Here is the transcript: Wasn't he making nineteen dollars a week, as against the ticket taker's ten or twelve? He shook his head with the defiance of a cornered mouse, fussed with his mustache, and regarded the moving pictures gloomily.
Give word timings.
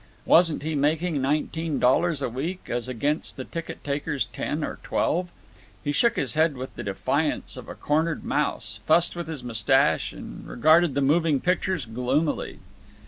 Wasn't 0.25 0.63
he 0.63 0.73
making 0.73 1.21
nineteen 1.21 1.77
dollars 1.77 2.23
a 2.23 2.29
week, 2.29 2.71
as 2.71 2.87
against 2.87 3.37
the 3.37 3.43
ticket 3.45 3.83
taker's 3.83 4.25
ten 4.25 4.63
or 4.63 4.79
twelve? 4.81 5.29
He 5.83 5.91
shook 5.91 6.15
his 6.15 6.33
head 6.33 6.57
with 6.57 6.75
the 6.75 6.81
defiance 6.81 7.55
of 7.55 7.69
a 7.69 7.75
cornered 7.75 8.23
mouse, 8.25 8.79
fussed 8.83 9.15
with 9.15 9.27
his 9.27 9.43
mustache, 9.43 10.11
and 10.11 10.47
regarded 10.47 10.95
the 10.95 11.01
moving 11.01 11.39
pictures 11.39 11.85
gloomily. 11.85 12.57